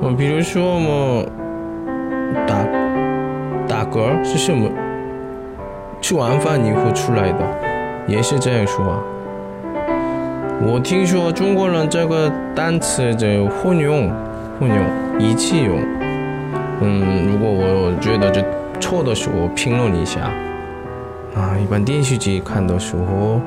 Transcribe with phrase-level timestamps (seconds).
[0.00, 1.24] 我比如说么，
[2.46, 2.64] 打
[3.66, 4.68] 打嗝是什么？
[6.00, 7.38] 吃完饭以后出来的，
[8.06, 9.02] 也是这样说。
[10.66, 14.10] 我听说中国人这个单词的混用，
[14.60, 14.78] 混用
[15.18, 15.78] 一起用。
[16.80, 18.44] 嗯，如果我觉得这
[18.78, 20.20] 错的时候，评论一下。
[21.34, 23.40] 啊，一般电视剧看的时候，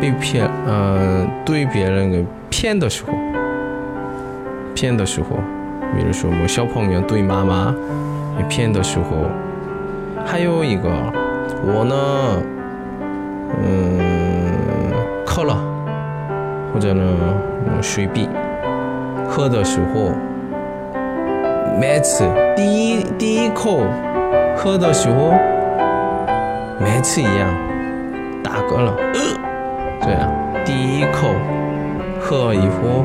[0.00, 3.12] 被骗，嗯，对别人给骗的时候，
[4.76, 5.38] 骗的时候，
[5.96, 7.74] 比如说我小朋友对妈妈
[8.36, 9.26] 被骗的时候。
[10.28, 10.90] 还有一个，
[11.62, 11.94] 我呢，
[13.62, 14.92] 嗯，
[15.24, 15.56] 渴了，
[16.74, 17.04] 或者呢，
[17.80, 18.28] 水笔，
[19.28, 20.10] 喝的时候，
[21.78, 23.82] 每次第一第一口
[24.56, 25.32] 喝的时候，
[26.80, 27.48] 每次一样，
[28.42, 29.20] 打嗝了，呃
[30.00, 30.28] 这样，
[30.64, 31.28] 第一口
[32.18, 33.04] 喝以后，